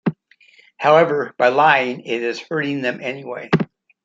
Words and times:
However, 0.77 1.35
by 1.37 1.49
lying, 1.49 2.01
it 2.05 2.23
is 2.23 2.41
hurting 2.41 2.81
them 2.81 3.01
anyway. 3.03 3.51